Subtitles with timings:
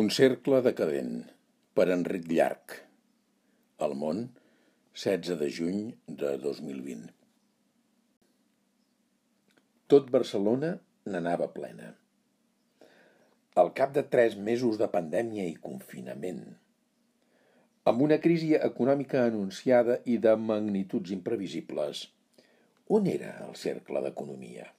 [0.00, 1.20] Un cercle decadent,
[1.78, 2.72] per Enric Llarch.
[3.86, 4.24] El món,
[4.98, 5.84] 16 de juny
[6.22, 7.12] de 2020.
[9.94, 10.72] Tot Barcelona
[11.06, 11.92] n'anava plena.
[13.62, 16.42] Al cap de tres mesos de pandèmia i confinament,
[17.92, 22.08] amb una crisi econòmica anunciada i de magnituds imprevisibles,
[22.98, 24.72] on era el cercle d'economia?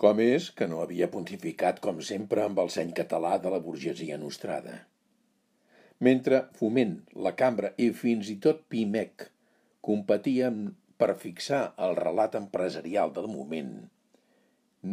[0.00, 4.16] Com és que no havia pontificat com sempre amb el seny català de la burgesia
[4.20, 4.78] nostrada.
[6.06, 6.94] Mentre Foment,
[7.26, 9.26] la Cambra i fins i tot Pimec
[9.88, 10.62] competien
[11.02, 13.74] per fixar el relat empresarial del moment,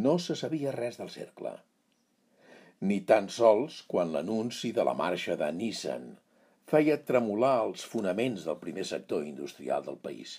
[0.04, 1.54] no se sabia res del cercle.
[2.84, 6.10] Ni tan sols quan l'anunci de la marxa de Nissan
[6.68, 10.36] feia tremolar els fonaments del primer sector industrial del país.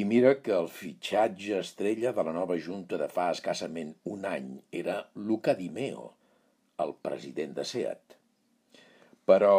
[0.00, 4.48] I mira que el fitxatge estrella de la nova junta de fa escassament un any
[4.80, 4.96] era
[5.28, 6.02] Luca Di Meo,
[6.84, 8.16] el president de SEAT.
[9.30, 9.52] Però,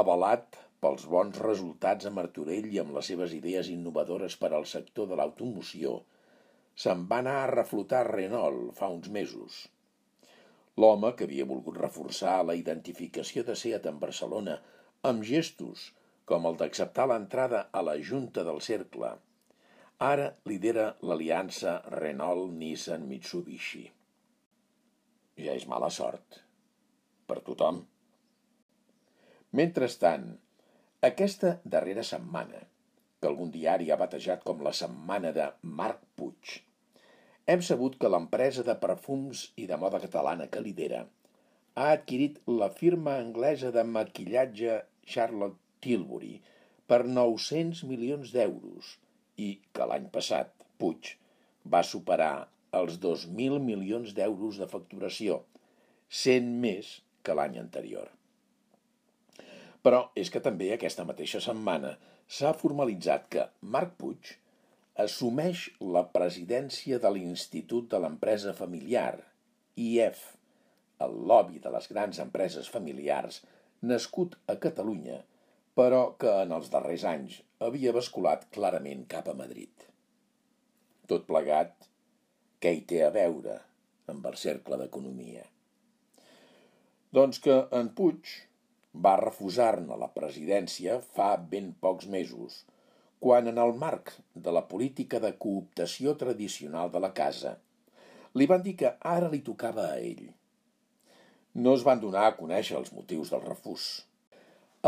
[0.00, 5.08] avalat pels bons resultats a Martorell i amb les seves idees innovadores per al sector
[5.10, 5.96] de l'automoció,
[6.84, 9.56] se'n va anar a reflotar Renault fa uns mesos.
[10.78, 14.54] L'home que havia volgut reforçar la identificació de SEAT en Barcelona
[15.10, 15.88] amb gestos
[16.30, 19.10] com el d'acceptar l'entrada a la Junta del Cercle
[20.00, 23.82] Ara lidera l'aliança Renault-Nissan-Mitsubishi.
[25.44, 26.38] Ja és mala sort.
[27.28, 27.82] Per tothom.
[29.60, 30.24] Mentrestant,
[31.08, 32.62] aquesta darrera setmana,
[33.20, 35.50] que algun diari ha batejat com la setmana de
[35.82, 36.54] Marc Puig,
[37.52, 41.02] hem sabut que l'empresa de perfums i de moda catalana que lidera
[41.76, 46.34] ha adquirit la firma anglesa de maquillatge Charlotte Tilbury
[46.88, 48.96] per 900 milions d'euros,
[49.36, 51.12] i que l'any passat Puig
[51.74, 52.48] va superar
[52.80, 55.42] els 2.000 milions d'euros de facturació,
[56.22, 56.90] 100 més
[57.26, 58.08] que l'any anterior.
[59.84, 61.94] Però és que també aquesta mateixa setmana
[62.30, 63.46] s'ha formalitzat que
[63.76, 64.34] Marc Puig
[65.04, 69.16] assumeix la presidència de l'Institut de l'Empresa Familiar,
[69.76, 70.20] IEF,
[71.00, 73.40] el lobby de les grans empreses familiars,
[73.80, 75.22] nascut a Catalunya
[75.80, 79.84] però que en els darrers anys havia basculat clarament cap a Madrid.
[81.10, 81.74] Tot plegat,
[82.60, 83.58] què hi té a veure
[84.08, 85.44] amb el cercle d'economia?
[87.12, 88.32] Doncs que en Puig
[89.06, 92.62] va refusar-ne la presidència fa ben pocs mesos,
[93.20, 97.58] quan en el marc de la política de cooptació tradicional de la casa
[98.40, 100.30] li van dir que ara li tocava a ell.
[101.60, 103.90] No es van donar a conèixer els motius del refús.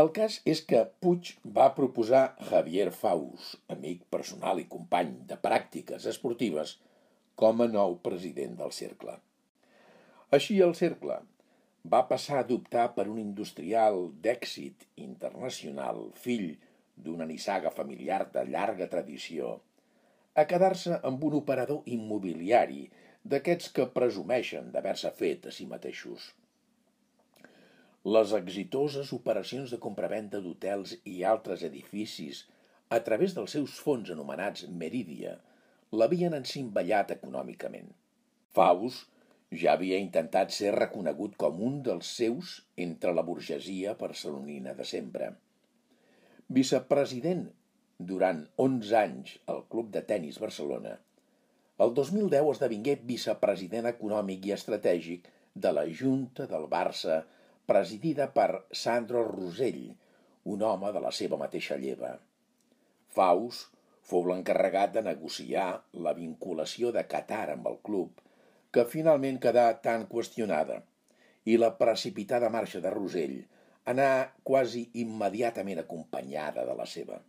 [0.01, 6.07] El cas és que Puig va proposar Javier Faus, amic personal i company de pràctiques
[6.09, 6.71] esportives,
[7.37, 9.19] com a nou president del Cercle.
[10.33, 11.19] Així el Cercle
[11.95, 16.47] va passar a adoptar per un industrial d'èxit internacional, fill
[16.97, 19.59] d'una nissaga familiar de llarga tradició,
[20.33, 22.87] a quedar-se amb un operador immobiliari
[23.21, 26.33] d'aquests que presumeixen d'haver-se fet a si mateixos.
[28.03, 32.41] Les exitoses operacions de compravenda d'hotels i altres edificis
[32.91, 35.37] a través dels seus fons anomenats Meridia
[35.95, 37.87] l'havien encimballat econòmicament.
[38.57, 38.97] Faus
[39.61, 42.51] ja havia intentat ser reconegut com un dels seus
[42.85, 45.29] entre la burgesia barcelonina de sempre.
[46.57, 47.45] Vicepresident
[48.11, 50.97] durant 11 anys al Club de Tenis Barcelona,
[51.85, 57.21] el 2010 esdevingué vicepresident econòmic i estratègic de la Junta del Barça
[57.69, 59.83] presidida per Sandro Rosell,
[60.53, 62.13] un home de la seva mateixa lleva.
[63.15, 63.67] Faus
[64.03, 65.67] fou l'encarregat de negociar
[66.05, 68.19] la vinculació de Qatar amb el club,
[68.73, 70.81] que finalment quedà tan qüestionada,
[71.45, 73.37] i la precipitada marxa de Rosell
[73.91, 74.09] anà
[74.47, 77.19] quasi immediatament acompanyada de la seva.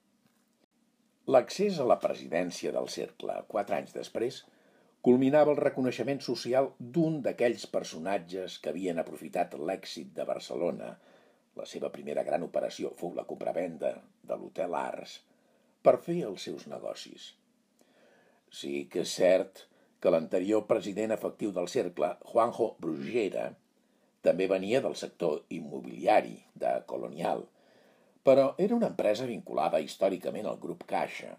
[1.35, 4.43] L'accés a la presidència del Cercle, quatre anys després,
[5.05, 10.95] culminava el reconeixement social d'un d'aquells personatges que havien aprofitat l'èxit de Barcelona,
[11.61, 13.91] la seva primera gran operació fou la compravenda
[14.25, 15.19] de l'Hotel Ars,
[15.85, 17.27] per fer els seus negocis.
[18.61, 19.67] Sí que és cert
[20.01, 23.51] que l'anterior president efectiu del cercle, Juanjo Brugera,
[24.25, 27.45] també venia del sector immobiliari de Colonial,
[28.25, 31.35] però era una empresa vinculada històricament al grup Caixa,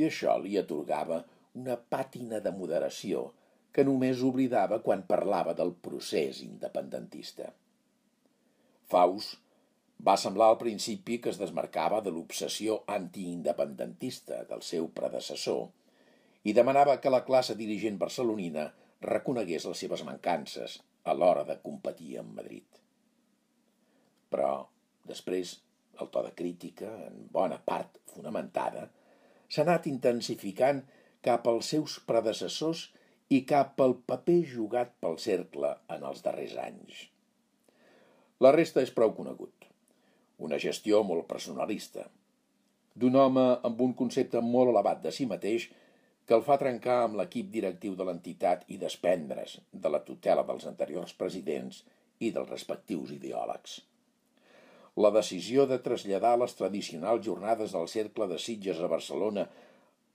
[0.00, 1.20] i això li atorgava
[1.58, 3.28] una pàtina de moderació
[3.72, 7.52] que només oblidava quan parlava del procés independentista.
[8.92, 9.32] Faus
[10.06, 15.68] va semblar al principi que es desmarcava de l'obsessió antiindependentista del seu predecessor
[16.44, 18.66] i demanava que la classe dirigent barcelonina
[19.06, 22.66] reconegués les seves mancances a l'hora de competir amb Madrid.
[24.32, 24.50] Però,
[25.06, 25.54] després,
[26.00, 28.88] el to de crítica, en bona part fonamentada,
[29.48, 30.82] s'ha anat intensificant
[31.26, 32.88] cap als seus predecessors
[33.32, 37.06] i cap al paper jugat pel cercle en els darrers anys.
[38.42, 39.68] La resta és prou conegut.
[40.42, 42.08] Una gestió molt personalista,
[42.98, 45.68] d'un home amb un concepte molt elevat de si mateix
[46.26, 50.66] que el fa trencar amb l'equip directiu de l'entitat i desprendre's de la tutela dels
[50.70, 51.82] anteriors presidents
[52.20, 53.80] i dels respectius ideòlegs.
[55.02, 59.46] La decisió de traslladar les tradicionals jornades del Cercle de Sitges a Barcelona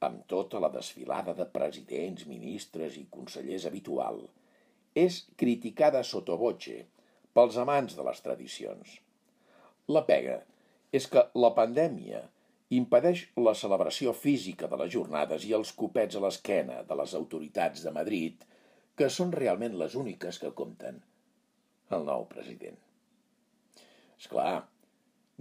[0.05, 4.21] amb tota la desfilada de presidents, ministres i consellers habitual,
[4.97, 6.83] és criticada sotobotxe
[7.37, 8.97] pels amants de les tradicions.
[9.93, 10.41] La pega
[10.93, 12.23] és que la pandèmia
[12.77, 17.85] impedeix la celebració física de les jornades i els copets a l'esquena de les autoritats
[17.85, 18.43] de Madrid,
[18.97, 20.99] que són realment les úniques que compten
[21.95, 22.75] el nou president.
[24.17, 24.65] És clar,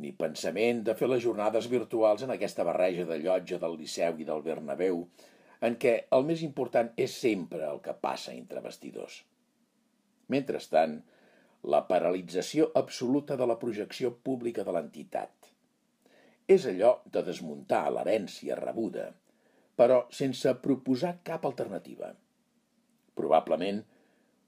[0.03, 4.29] ni pensament de fer les jornades virtuals en aquesta barreja de llotja del Liceu i
[4.29, 5.03] del Bernabéu,
[5.67, 9.23] en què el més important és sempre el que passa entre vestidors.
[10.33, 11.01] Mentrestant,
[11.75, 15.35] la paralització absoluta de la projecció pública de l'entitat–
[16.55, 19.09] és allò de desmuntar l'herència rebuda,
[19.79, 22.13] però sense proposar cap alternativa.
[23.19, 23.81] Probablement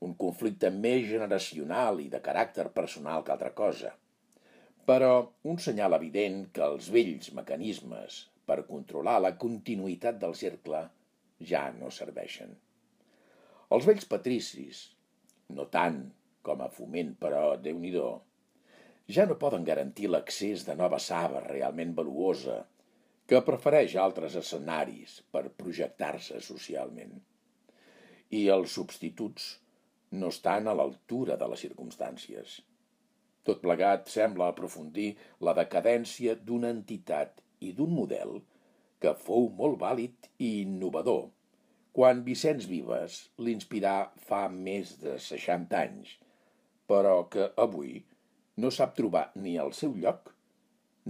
[0.07, 3.91] un conflicte més generacional i de caràcter personal que altra cosa,
[4.89, 5.13] però
[5.53, 10.81] un senyal evident que els vells mecanismes per controlar la continuïtat del cercle
[11.51, 12.55] ja no serveixen.
[13.77, 14.81] Els vells patricis,
[15.53, 16.01] no tant
[16.49, 17.93] com a foment, però déu nhi
[19.17, 22.59] ja no poden garantir l'accés de nova saba realment valuosa,
[23.29, 27.13] que prefereix altres escenaris per projectar-se socialment.
[28.33, 29.51] I els substituts
[30.17, 32.59] no estan a l'altura de les circumstàncies.
[33.49, 35.09] Tot plegat sembla aprofundir
[35.49, 38.39] la decadència d'una entitat i d'un model
[39.03, 41.27] que fou molt vàlid i innovador
[41.99, 43.95] quan Vicenç Vives l'inspirà
[44.29, 46.13] fa més de 60 anys,
[46.87, 48.05] però que avui
[48.63, 50.31] no sap trobar ni el seu lloc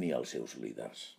[0.01, 1.18] ni els seus líders.